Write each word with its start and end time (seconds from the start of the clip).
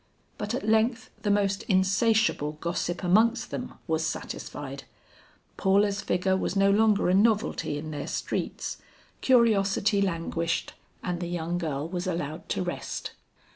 But 0.39 0.55
at 0.55 0.67
length 0.67 1.11
the 1.21 1.29
most 1.29 1.61
insatiable 1.69 2.53
gossip 2.53 3.03
amongst 3.03 3.51
them 3.51 3.75
was 3.85 4.03
satisfied; 4.03 4.85
Paula's 5.57 6.01
figure 6.01 6.35
was 6.35 6.55
no 6.55 6.71
longer 6.71 7.07
a 7.07 7.13
novelty 7.13 7.77
in 7.77 7.91
their 7.91 8.07
streets; 8.07 8.79
curiosity 9.21 10.01
languished 10.01 10.73
and 11.03 11.19
the 11.19 11.27
young 11.27 11.59
girl 11.59 11.87
was 11.87 12.07
allowed 12.07 12.49
to 12.49 12.63
rest. 12.63 13.11